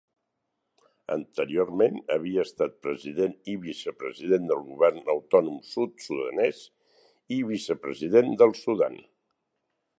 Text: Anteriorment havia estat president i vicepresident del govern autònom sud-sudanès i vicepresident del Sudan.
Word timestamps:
Anteriorment 1.15 1.99
havia 2.15 2.45
estat 2.49 2.79
president 2.87 3.35
i 3.53 3.55
vicepresident 3.67 4.49
del 4.53 4.65
govern 4.71 4.99
autònom 5.17 5.61
sud-sudanès 5.75 6.65
i 7.39 7.41
vicepresident 7.55 8.37
del 8.43 8.59
Sudan. 8.65 9.01